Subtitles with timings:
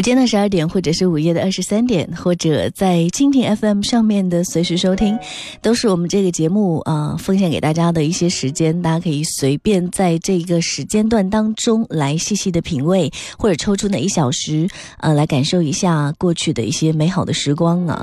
[0.00, 5.18] 午间的十二点，或者是午夜的二十三点，或者在蜻蜓 FM 上面的随时收听，
[5.60, 8.80] 都是我们这个节目啊奉献给大家的一些时间。
[8.80, 14.66] 大家可以随便在这个时间段当中来细细的品味，或者抽出那一小时，
[15.00, 18.02] 呃，来感受一下过去的一些美好的时光啊。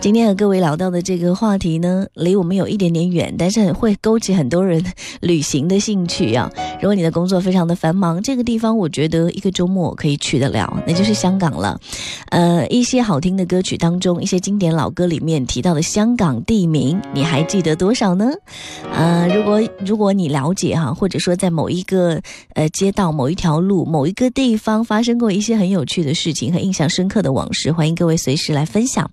[0.00, 4.84] 今天和各位聊到的这个话题呢，离我们有一点点远，但是会勾起很多人
[5.20, 6.50] 旅行的兴趣啊。
[6.80, 11.80] 如果你的工作非常的繁忙，这个地方我觉得一个周末可以去得了，那就是香港了，
[12.30, 18.30] 呃，一些好听的歌曲当中，一些经典老歌里面提到的香港地名，你还记得多少呢？
[18.92, 22.20] 呃，如果如果你了解哈，或者说在某一个
[22.54, 29.10] 呃街道、某一条路、某一个地方发生过一些很有趣的事情和印象深刻的往事，欢迎各位随时来分享。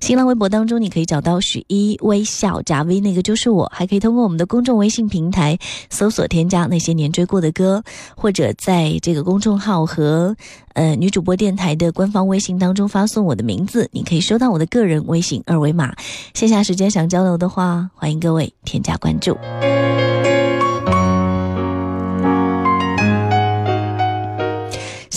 [0.00, 5.58] 新浪微博当中你可以找到许一微笑加 V，那个就是我，还可以通过我们的公众微信平台
[5.90, 7.82] 搜索添加那些年追过的歌，
[8.16, 10.36] 或者在这个公众号和。
[10.74, 15.94] 呃，女主播电台的官方微信当中发送我的名字，你可以收到我的个人微信二维码。
[16.34, 19.36] 线下时间想交流的话，欢迎各位添加关注。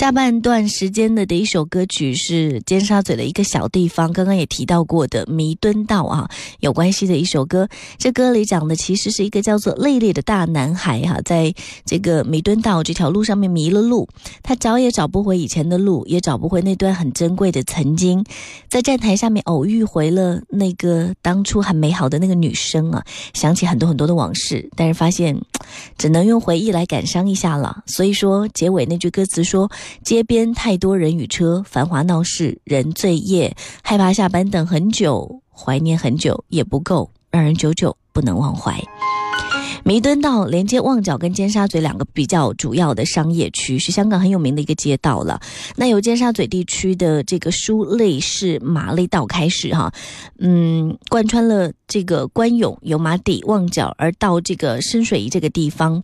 [0.05, 6.29] 下半段时间的的一首歌曲是尖沙咀的一个小地方，刚刚也提到过的弥敦道啊，
[6.59, 7.67] 有关系的一首歌。
[7.97, 11.51] 这歌里讲的其实是一个叫做泪泪的大男孩哈，在
[11.87, 14.07] 这个弥敦道这条路上面迷了路，
[14.43, 18.23] 他找也找不回以前的路，也找不回那段很珍贵的曾经。
[18.69, 25.35] 在站台上面偶遇回了那个当初很美好的那个女生啊，想起很多很多的往事，但是发现
[25.97, 27.81] 只能用回忆来感伤一下了。
[27.87, 29.67] 所以说结尾那句歌词说。
[30.03, 38.79] 街边太多人与车，繁华闹市人醉夜，害怕下班等很久，怀念很久也不够，让人久久不能忘怀。
[39.83, 45.39] 弥敦道连接旺角跟尖沙咀两个比较主要的商业区，是香港很有名的一个街道了。
[45.75, 49.93] 那由尖沙咀地区的这个书类市马类道开始哈，
[50.39, 56.03] 嗯，贯穿了这个官涌、油麻地、旺角，而到这个深水埗这个地方，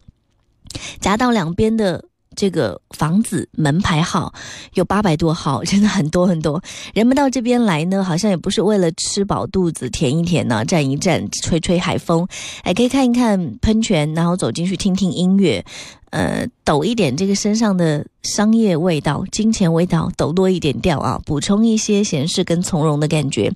[0.99, 2.05] 夹道两边的。
[2.35, 4.33] 这个房子门牌号
[4.73, 6.61] 有八百多号，真的很多很多。
[6.93, 12.27] 人们到这边来呢，好像也不是为了吃饱肚子、填一填呢，站一站、吹吹海风，
[12.63, 15.63] 还可以看一看喷泉，然后走进去听听音乐。
[16.11, 23.51] 呃，抖一点这个身上的商业味道、金钱味道，抖多一点调啊，补充一些闲适跟从容的感觉。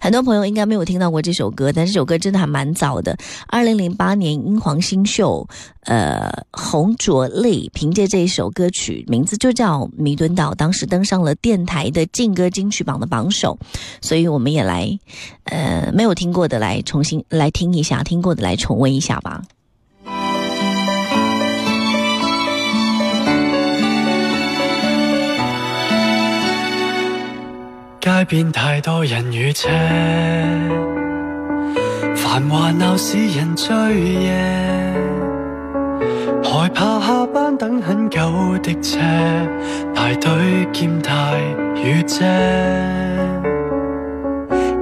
[0.00, 3.16] 很多朋友应该没有听到过这首歌，但这首歌真的还蛮早的。
[3.46, 5.46] 二零零八年，英皇新秀，
[5.84, 13.58] 呃，洪卓立凭借这一首歌曲，名字就叫《弥敦道》，当时登上了电台的劲歌金曲榜的榜首。
[14.00, 14.98] 所以我们也来，
[15.44, 19.42] 呃，没有听过的来重新来听一下，听过的来重温一下吧。
[28.08, 29.68] 街边太多人与车，
[32.16, 34.32] 繁华闹市人醉夜，
[36.42, 38.18] 害怕下班等很久
[38.62, 38.98] 的车，
[39.94, 40.30] 排队
[40.72, 41.38] 兼太
[41.84, 42.24] 雨遮，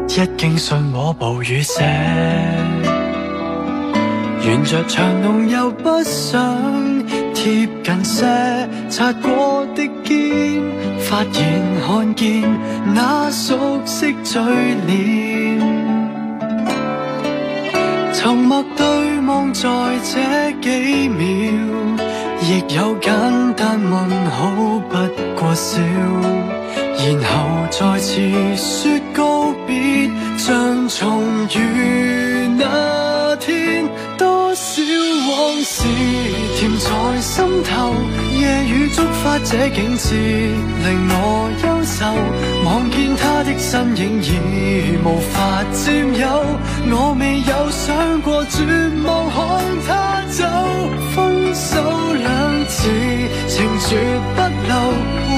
[0.06, 1.82] 一经信和暴雨写，
[4.44, 6.56] 沿着长龙又不想。
[7.34, 8.24] 贴近些，
[8.88, 10.62] 擦过的肩，
[11.00, 12.42] 发现看见
[12.94, 14.40] 那熟悉嘴
[14.86, 15.58] 脸。
[18.14, 18.86] 沉默对
[19.26, 19.68] 望在
[20.02, 21.22] 这几秒，
[22.40, 23.12] 亦有简
[23.54, 23.94] 单问
[24.30, 24.50] 好
[24.88, 24.96] 不
[25.38, 25.80] 过笑，
[26.96, 28.12] 然后再次
[28.56, 31.22] 说告别，像重
[31.54, 33.84] 遇那天，
[34.16, 34.82] 多少
[35.28, 35.84] 往事。
[36.58, 37.92] 甜在心头，
[38.32, 42.16] 夜雨触发这景致，令我忧愁。
[42.64, 45.84] 望见他的身影已无法占
[46.18, 46.24] 有，
[46.90, 48.64] 我未有想过绝
[49.04, 49.36] 望看
[49.86, 50.40] 他走。
[51.14, 51.76] 分手
[52.14, 52.24] 两
[52.68, 52.88] 字，
[53.48, 53.54] 情
[53.86, 54.72] 绝不留，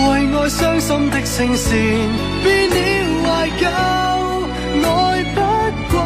[0.08, 1.74] 为爱伤心的声线
[2.44, 2.76] 变了
[3.24, 3.26] 怀
[3.58, 3.66] 旧，
[4.86, 4.86] 爱
[5.34, 5.36] 不
[5.90, 5.98] 惯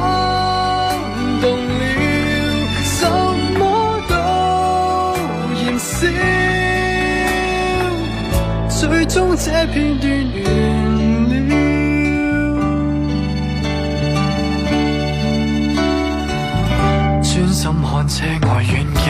[9.03, 10.45] 最终这片段完
[11.29, 11.35] 了。
[17.21, 19.05] 专心看车外远景，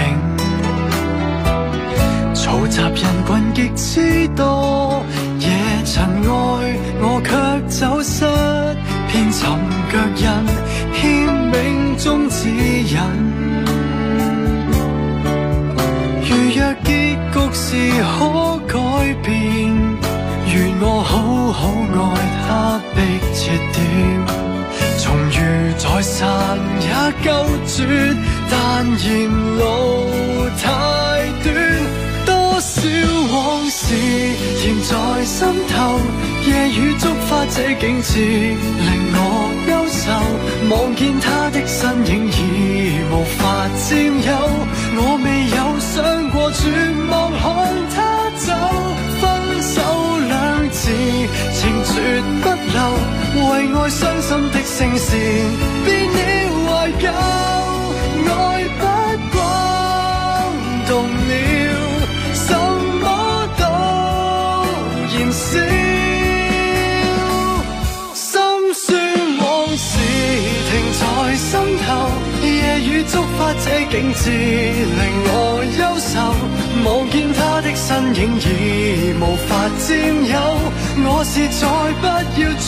[2.35, 2.97] 嘈杂人
[3.27, 5.05] 群极之多，
[5.39, 5.47] 夜
[5.85, 5.93] 尘
[6.23, 6.31] 外
[7.03, 7.31] 我却
[7.69, 8.25] 走失，
[9.11, 9.47] 偏寻
[9.91, 10.25] 脚印，
[10.95, 11.01] 欠
[11.53, 11.53] 命
[11.99, 12.97] 中指引。
[16.25, 16.91] 如若结
[17.31, 17.69] 局是
[18.01, 18.79] 可改
[19.23, 19.72] 变，
[20.85, 22.19] 我好好爱
[22.49, 22.99] 他，的
[23.33, 23.81] 切点。
[24.99, 25.39] 重遇
[25.79, 26.91] 再散也
[27.25, 27.31] 够
[27.67, 27.87] 绝，
[28.51, 29.61] 但沿路
[30.61, 30.63] 太
[31.45, 31.55] 短，
[32.27, 32.73] 多少
[33.33, 33.95] 往事
[34.59, 36.01] 甜在心头。
[36.45, 39.21] 夜雨触发这景致，令我
[39.71, 40.11] 忧愁。
[40.75, 43.89] 望见他的身影已无法占
[44.27, 44.31] 有，
[44.99, 46.61] 我未有想过绝
[47.09, 47.41] 望看
[47.95, 47.97] 他
[48.39, 48.82] 走。
[51.53, 51.93] 情绝
[52.43, 52.79] 不留。
[53.35, 53.41] 为
[53.75, 55.09] 爱伤心的声线
[55.87, 56.19] 变了
[56.67, 56.69] 怀
[57.01, 57.05] 旧，
[58.29, 58.31] 爱
[58.79, 58.83] 不
[59.33, 59.35] 光
[60.87, 61.33] 动了，
[73.05, 76.13] 触发这景致，令我忧愁。
[76.85, 79.89] 望见他的身影已无法占
[80.27, 80.35] 有。
[81.05, 81.63] 我是再
[82.01, 82.05] 不
[82.41, 82.67] 要绝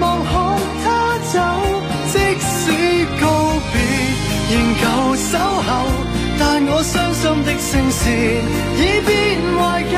[0.00, 0.32] 望看
[0.84, 0.86] 他
[1.32, 1.34] 走，
[2.12, 2.62] 即使
[3.20, 3.22] 告
[3.72, 3.74] 别
[4.50, 4.84] 仍旧
[5.16, 5.68] 守候，
[6.38, 8.02] 但我伤心的声线
[8.76, 9.10] 已变
[9.58, 9.60] 怀
[9.90, 9.96] 旧，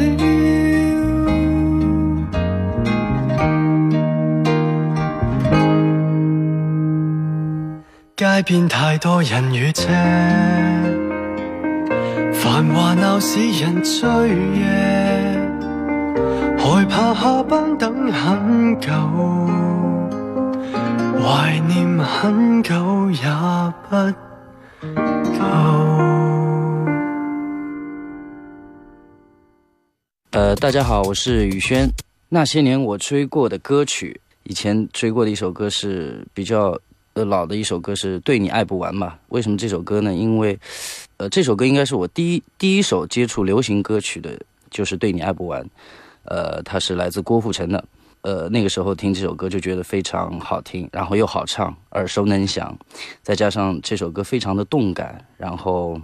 [8.16, 9.88] 街边太多人与车，
[12.32, 14.64] 繁华闹市人醉夜，
[16.58, 18.92] 害怕下班等很久，
[21.20, 23.22] 怀念很久也
[23.90, 23.96] 不
[25.36, 25.81] 够。
[30.32, 31.86] 呃，大家好，我是宇轩。
[32.30, 36.78] 那些年我追过的歌曲，以前追过的一首歌是比较。
[37.14, 39.18] 呃，老的一首歌是对你爱不完嘛？
[39.28, 40.14] 为什么这首歌呢？
[40.14, 40.58] 因为，
[41.18, 44.30] 呃，这首歌应该是我第一第一首接触流行歌曲的，
[44.70, 45.62] 就是对你爱不完。
[46.24, 47.84] 呃，它是来自郭富城的。
[48.22, 52.74] 呃，那个时候听这首歌就觉得非常好听，然后又好唱，耳熟能详，
[53.22, 56.00] 再加上这首歌非常的动感，然后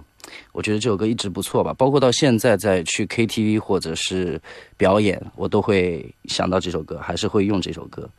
[0.51, 1.73] 我觉得这首歌一直不错吧。
[1.73, 4.41] 包括到现在在去 KTV 或者是
[4.77, 8.09] 表演，我都会想到这首歌，还是会用这首歌。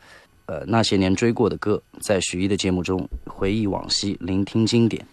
[0.46, 5.06] 呃，那些年追过的歌，在许一的节目中回忆往昔，聆听经典。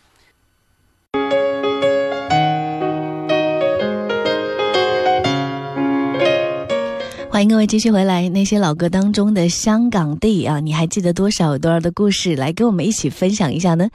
[7.38, 8.28] 欢迎各位继续回来。
[8.30, 12.36] 那些老歌当中的香港地啊，你还记得多少有多少的故事？
[12.36, 13.88] 来跟我们一起分享一下呢？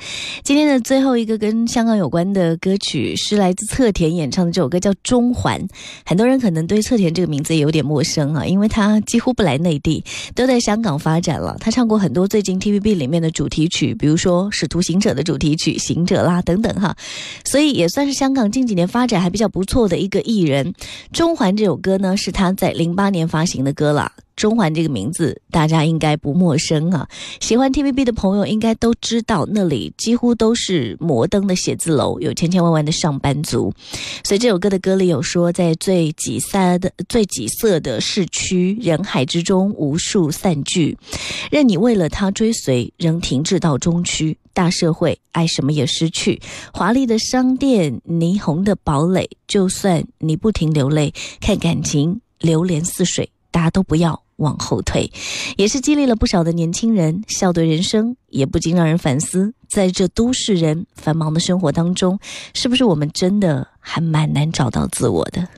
[0.45, 5.61] 今天的最后一个跟香港有关的歌曲是来自侧田演唱的这首歌，叫《中环》。
[6.07, 10.05] 很多人可能对侧田这个名字有点陌生啊，因为他几乎不来内地，
[10.37, 11.57] 都在香港发展了。
[11.59, 16.97] 他唱过很多最近 TVB 里面的主题曲，比如说《使徒行者》的主题曲《行者》啦等等哈，
[17.45, 20.73] 所以也算是香港近几年发展还比较不错的一个艺人。
[21.13, 23.29] 《中环》这首歌呢，是他在零八年。
[23.33, 27.09] 发行的歌了，中环这个名字大家应该不陌生啊。
[27.41, 33.73] 喜欢 TVB 的朋友应该都知道，那里几乎都是摩登的写字楼，有千千万万的上班族。
[34.23, 40.99] 所以这首歌的歌里有说，在最挤塞的、最挤塞的市区人海之中，无数散聚，
[41.51, 44.37] 任你为了他追随，仍停滞到中区。
[44.55, 46.39] 大社会，爱什么也失去。
[46.75, 52.21] 华丽的商店，霓虹的堡垒，就算你不停流泪，看感情。
[52.43, 55.11] 流连似水，大家都不要往后退，
[55.57, 62.19] 也是激励了不少的年轻人笑对人生，也不禁让人反思，在这都市人繁忙的生活当中，
[62.53, 65.49] 是不是我们真的还蛮难找到自我的。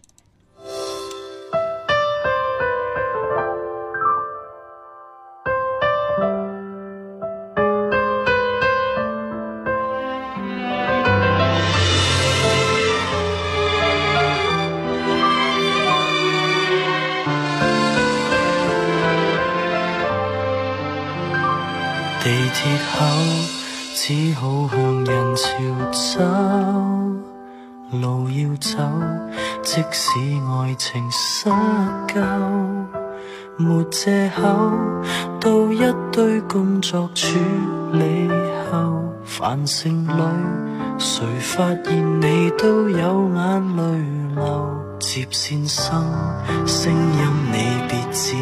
[23.96, 25.48] 只好向人潮
[25.90, 26.20] 走，
[27.98, 28.78] 路要走，
[29.62, 31.48] 即使爱情失
[32.12, 32.20] 救，
[33.56, 34.42] 没借口。
[35.40, 35.80] 到一
[36.12, 37.38] 堆工作处
[37.92, 38.28] 理
[38.70, 40.22] 后，繁盛里，
[40.98, 43.82] 谁发现你都有眼泪
[44.34, 44.70] 流？
[44.98, 46.04] 接线生，
[46.66, 47.18] 声音
[47.52, 47.56] 你
[47.88, 48.36] 别颤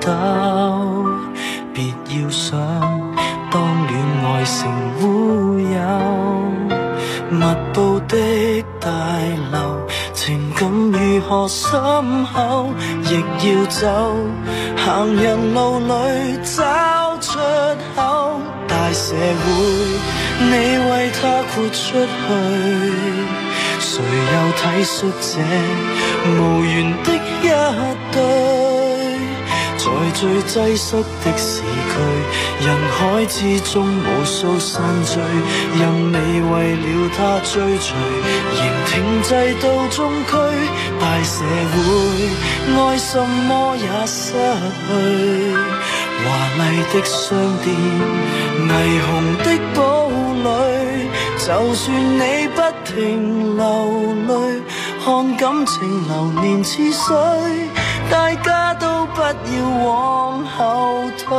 [0.00, 1.06] 抖，
[1.72, 1.86] 别
[2.20, 2.97] 要想。
[4.48, 4.66] 成
[5.02, 5.76] 乌有，
[7.30, 8.16] 密布的
[8.80, 8.88] 大
[9.52, 12.72] 楼，情感如何深厚，
[13.04, 14.16] 亦要走。
[14.76, 15.92] 行人路里
[16.42, 17.38] 找出
[17.94, 19.44] 口，大社会
[20.40, 20.52] 你
[20.88, 22.08] 为他豁出去，
[23.78, 24.02] 谁
[24.32, 25.30] 又体恤这
[26.30, 27.06] 无缘的
[27.42, 27.44] 一
[28.12, 28.67] 对？
[30.12, 31.64] 最挤塞的市区，
[32.64, 35.18] 人海之中无数散聚，
[35.78, 37.94] 任你为了他追随，
[38.56, 39.28] 仍停滞
[39.62, 40.30] 到中区。
[41.00, 41.76] 大社会，
[42.76, 44.88] 爱什么也失去，
[46.24, 46.26] 华
[46.58, 46.62] 丽
[46.92, 47.26] 的商
[47.62, 47.66] 店，
[48.66, 48.70] 霓
[49.06, 49.78] 虹的堡
[50.44, 50.46] 垒，
[51.38, 51.86] 就算
[52.18, 53.62] 你不停流
[54.26, 54.32] 泪，
[55.04, 55.76] 看感情
[56.08, 56.10] 流
[56.42, 57.16] 年似水，
[58.10, 58.87] 大家都。
[59.34, 61.36] 不要往后退。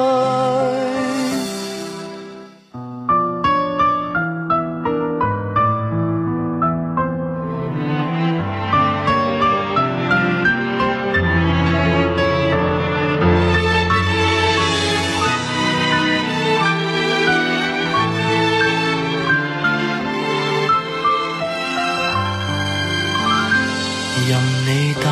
[24.27, 25.08] 任你等，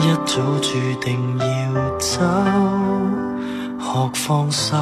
[0.00, 1.35] 一早注定。
[2.16, 4.76] 学放手，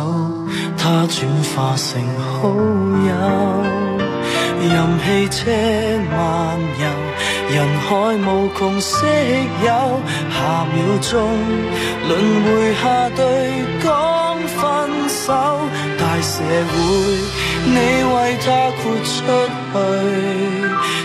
[0.78, 3.10] 他转化成好友。
[4.62, 5.50] 任汽车
[6.10, 6.14] 漫
[6.80, 6.82] 游，
[7.50, 7.86] 人海
[8.24, 9.68] 无穷色友。
[10.30, 10.36] 下
[10.72, 11.12] 秒钟，
[12.08, 12.10] 轮
[12.44, 12.48] 回
[12.80, 12.82] 下
[13.16, 13.20] 对
[13.82, 13.84] 讲
[14.46, 14.58] 分
[15.08, 15.22] 手。
[15.98, 16.72] 大社会，
[17.66, 17.76] 你
[18.14, 18.14] 为
[18.44, 18.46] 他
[18.78, 19.12] 豁出
[19.74, 19.76] 去，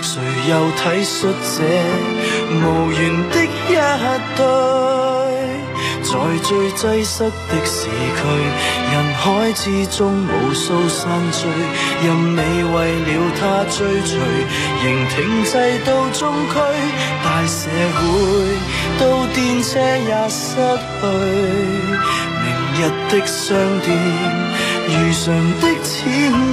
[0.02, 0.12] 谁
[0.48, 1.10] 又体恤
[1.44, 1.58] 这
[2.56, 3.00] 无缘
[3.32, 3.70] 的一
[4.38, 5.09] 对？
[6.10, 7.32] 在最挤塞的
[7.66, 7.90] 市区，
[8.92, 11.46] 人海之中无数散聚，
[12.04, 12.76] 任你为
[13.06, 13.08] 了
[13.40, 14.18] 他追随，
[14.84, 15.52] 仍停滞
[15.86, 16.54] 到中区。
[17.24, 18.02] 大社会，
[19.00, 19.04] 到
[19.36, 20.56] 电车也失
[21.00, 21.06] 去，
[22.42, 22.80] 明日
[23.12, 23.88] 的商店。
[24.88, 25.28] 如常
[25.62, 26.10] 的前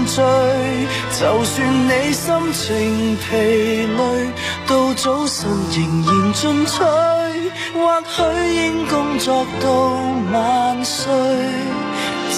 [0.06, 0.20] 序，
[1.18, 1.54] 就算
[1.88, 3.25] 你心情疲
[3.86, 3.98] 累，
[4.66, 7.25] 到早晨仍然进取。
[7.78, 8.23] 或许
[8.54, 9.68] 应工作到
[10.33, 11.12] 万岁，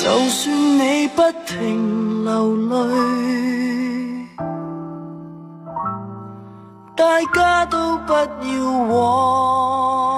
[0.02, 2.76] 就算你不停流泪，
[6.97, 8.18] 大家都不要
[8.88, 10.17] 往。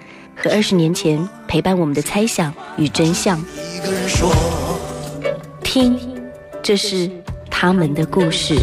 [0.43, 3.39] 和二十年前陪伴我们的猜想与真相。
[5.63, 5.99] 听，
[6.63, 7.09] 这是
[7.49, 8.55] 他们的故事。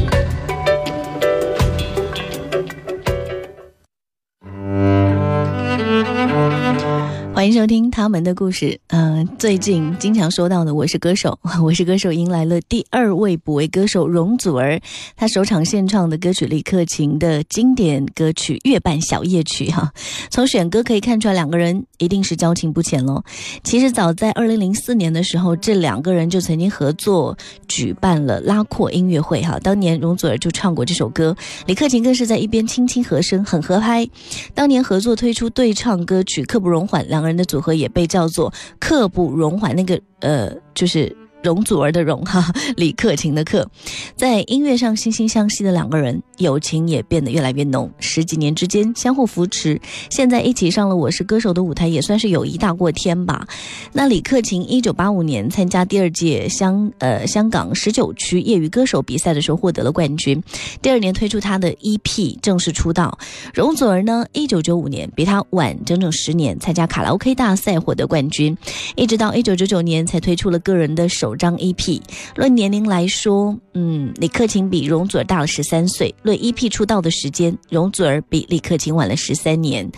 [7.48, 8.78] 迎收听他们的故事。
[8.88, 14.78] 嗯，最近经常说到的《我是歌手》，《我是歌手》迎来了第二位补位歌手容祖儿，
[15.16, 19.90] 她首场献唱的歌曲李克勤的经典歌曲《月半小夜曲》哈。
[20.30, 23.24] 从选歌可以看出来，两个人一定是交情不浅喽。
[23.64, 27.34] 其实早在二零零四年的时候，这两个人就曾经合作
[27.66, 29.58] 举办了拉阔音乐会哈。
[29.60, 34.06] 当年容祖儿就唱过这首歌，李克勤更是在一边轻轻和声，很合拍。
[34.52, 39.74] 当年合作推出对唱歌曲《刻不容缓》，两个人的组合也被叫做“刻不容缓”。
[39.76, 41.16] 那个呃，就是。
[41.42, 43.68] 容祖儿的容哈， 李克勤的克，
[44.16, 47.90] 在音乐上惺惺相惜的两个人，友情也变得越来越浓。
[48.00, 49.80] 十几年之间相互扶持，
[50.10, 53.46] 现在一起上了《我是歌手》的舞台，也算是友谊大过天吧。
[53.92, 60.42] 那李克勤一九八五年参加第二届香呃香港十九区业余歌手比赛的时候获得了冠军，
[60.82, 63.16] 第二年推出他的 EP 正式出道。
[63.54, 68.56] 容祖儿呢，一九九五年比他晚整整十年参加卡拉 OK 大赛获得冠军，
[68.96, 71.27] 一直到一九九九年才推出了个人的首。
[71.28, 72.00] 首张 A P，
[72.36, 76.12] 论年龄来说，嗯，李克勤比容祖儿大了十三岁。
[76.22, 79.88] 论 EP 出道的时间，容祖儿比李克勤晚了十三年。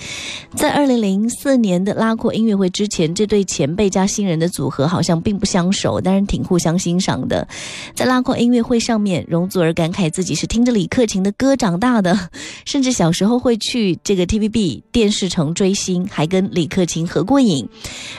[0.54, 7.48] 在二零零四年的拉阔音乐会之前，这对前辈加新人的组合好像并不相熟，但是挺互相欣赏的。
[7.94, 12.28] 在拉阔音乐会上面，容祖儿感慨自己是听着李克勤的歌长大的，
[12.66, 17.66] 甚至小时候会去这个 TVB 电视城追星，还跟李克勤合过影。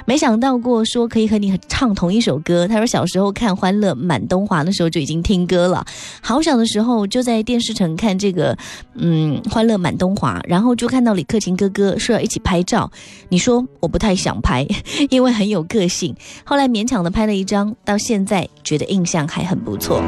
[0.08, 2.68] 没想到过说可以和你唱同一首歌。
[2.68, 3.06] 他说小。
[3.12, 5.86] 时候看《欢乐满东华》的时候就已经听歌了，
[6.22, 8.58] 好小的时候就在电视城看这个，
[8.96, 12.90] 嗯，《欢乐满东华》，然后就看到李克勤哥哥说要一起拍照，
[13.28, 14.66] 你说我不太想拍，
[15.10, 16.16] 因为很有个性，
[16.46, 20.02] 后来勉强的拍了一张，到现在觉得印象还很不错。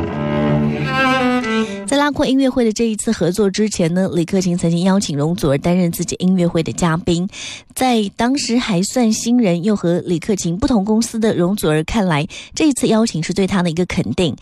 [1.93, 7.29] 在拉阔音乐会的这一次合作之前呢，李克勤曾经邀请容祖儿担任自己音乐会的嘉宾。
[7.75, 14.35] 在当时还算新人又和李克勤不同公司的容祖儿看来，这一次邀请是对他的一个肯定。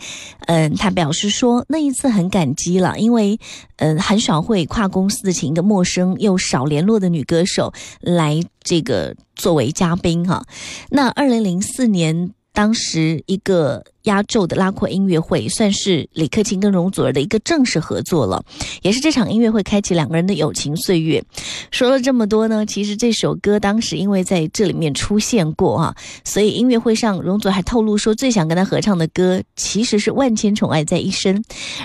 [0.46, 3.38] 嗯，他表示说那一次很感激了，因为
[3.76, 10.42] 嗯很少会跨公司的请一个陌生又少联络的女歌手来这个作为嘉宾哈。
[10.88, 12.32] 那二零零四年。
[12.54, 18.42] 当时一个压轴的拉阔音乐会，算是李克勤跟容祖儿的一个正式合作了，
[18.82, 21.22] 也是这场音乐会开启两个人的友情岁月。
[21.70, 31.36] 说了这么多呢，其实这首歌当时因为在这里面出现过哈，所以音乐会上容祖儿还透露说，最想跟他合唱的歌其实是《万千宠爱在一身》。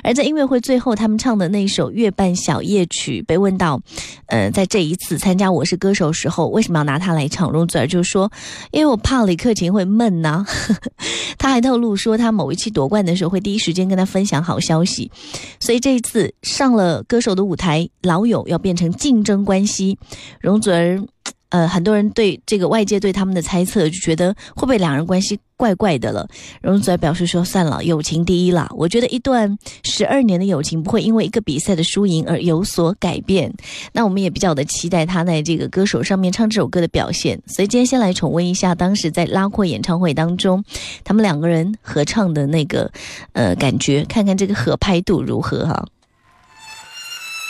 [0.04, 3.82] 而在音乐会最后，他们唱的那首《月半小夜曲》被问到，
[4.28, 7.52] 呃，在这一次参加《我是歌手》时候，为什么要拿它来唱？
[7.52, 8.32] 容祖儿就说，
[8.72, 10.46] 因为我怕李克勤会闷呐。
[11.40, 15.12] 他还透露说，说他某一期夺冠的时候会第一时间跟他分享好消息，
[15.60, 19.98] 所以这一次上了歌手的舞台，老友要变成竞争关系，
[20.40, 21.04] 容祖儿。
[21.50, 26.28] 呃，很多人对这个外界对他们的猜测，就觉得会不会两人关系怪怪的了？
[26.62, 28.70] 容祖儿表示说：“算了，友情第一啦。
[28.76, 33.54] 我觉得一段十二年的友情不会因为一个比赛的输赢而有所改变。
[33.94, 37.42] 那我们也比较的期待他在这个歌手上面唱这首歌的表现。
[37.48, 40.64] 所以今天先来重温一下当时在拉阔演唱会当中，
[41.04, 42.92] 他们两个人合唱的那个
[43.32, 45.86] 呃感觉，看看这个合拍度如何哈。”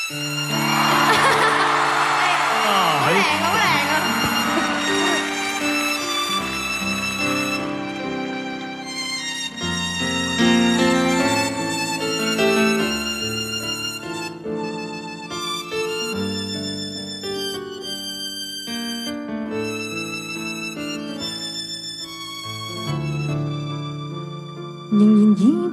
[0.10, 0.77] 仍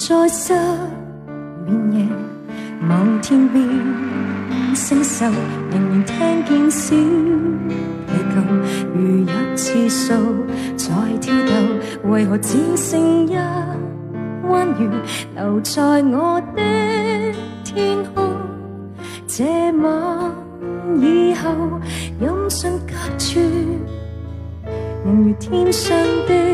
[0.06, 0.52] 然倚在失
[1.64, 2.06] 眠夜，
[2.90, 3.66] 望天边
[4.74, 5.24] 星宿，
[5.70, 6.94] 仍然听见小
[8.06, 8.34] 地球
[8.94, 10.12] 如有次数
[10.76, 13.34] 在跳动，为何只剩一
[14.46, 14.90] 弯月
[15.36, 16.60] 留在我的
[17.64, 18.36] 天空？
[19.26, 20.30] 这晚
[21.00, 21.80] 以后，
[22.20, 23.40] 音讯隔绝，
[25.06, 25.96] 人如天上
[26.28, 26.53] 的。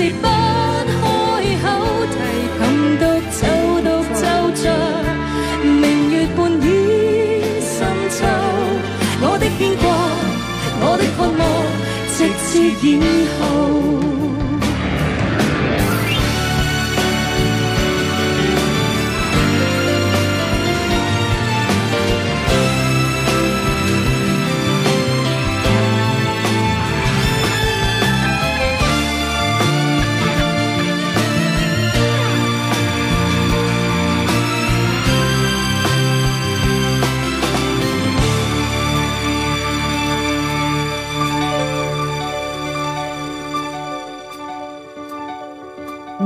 [0.00, 0.26] 是不开
[1.60, 1.68] 口，
[2.08, 2.16] 提
[2.56, 2.60] 琴
[2.98, 3.04] 独
[3.36, 3.38] 奏
[3.82, 4.64] 独奏着，
[5.62, 6.64] 明月半倚
[7.60, 7.76] 深
[8.08, 8.16] 秋。
[9.20, 9.84] 我的牵挂，
[10.80, 11.40] 我的渴望，
[12.16, 12.88] 直至以
[13.38, 13.99] 后。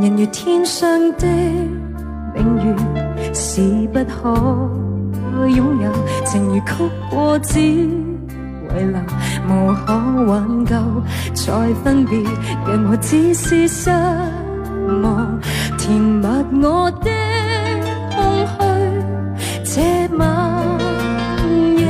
[0.00, 1.26] 人如天上的
[2.34, 2.74] 明月，
[3.32, 3.60] 是
[3.92, 4.28] 不可
[5.46, 5.90] 拥有；
[6.24, 7.86] 情如曲过只遗
[8.72, 8.98] 留，
[9.48, 9.94] 无可
[10.26, 10.74] 挽救。
[11.32, 12.18] 再分别，
[12.66, 13.88] 人和只是失
[15.02, 15.40] 望，
[15.78, 16.26] 填密
[16.60, 17.10] 我的
[18.16, 18.44] 空
[19.64, 20.26] 虚，这晚
[21.78, 21.86] 夜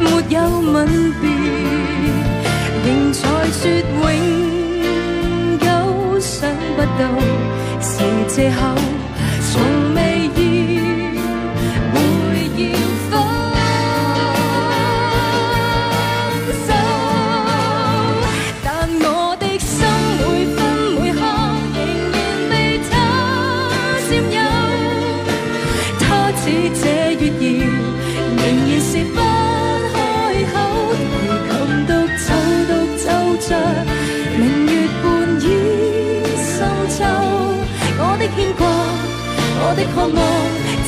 [0.00, 0.40] 没有
[0.72, 0.88] 吻
[1.20, 1.30] 别，
[6.98, 7.06] 到
[7.80, 8.74] 是借口，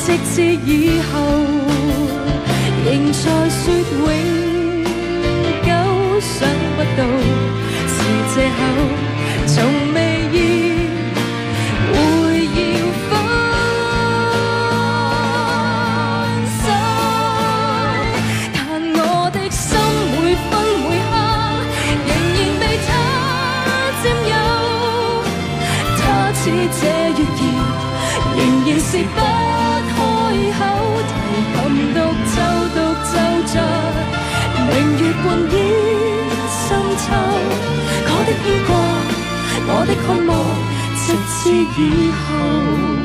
[0.07, 1.15] 直至以后，
[2.85, 3.19] 仍在
[3.51, 4.07] 说永
[5.65, 5.69] 久，
[6.21, 7.03] 想不到
[7.89, 7.95] 是
[8.33, 8.59] 借口，
[39.69, 40.33] 我的，渴望，
[40.95, 41.51] 直至
[41.81, 42.96] 以后。